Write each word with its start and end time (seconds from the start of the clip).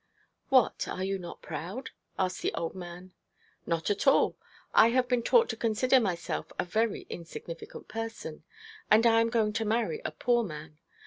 'What, 0.49 0.87
are 0.87 1.03
you 1.03 1.19
not 1.19 1.43
proud?' 1.43 1.91
asked 2.17 2.41
the 2.41 2.55
old 2.55 2.73
man. 2.73 3.13
'Not 3.67 3.91
at 3.91 4.07
all. 4.07 4.35
I 4.73 4.87
have 4.87 5.07
been 5.07 5.21
taught 5.21 5.47
to 5.49 5.55
consider 5.55 5.99
myself 5.99 6.51
a 6.57 6.65
very 6.65 7.05
insignificant 7.11 7.87
person; 7.87 8.43
and 8.89 9.05
I 9.05 9.21
am 9.21 9.29
going 9.29 9.53
to 9.53 9.63
marry 9.63 10.01
a 10.03 10.09
poor 10.09 10.43
man. 10.43 10.79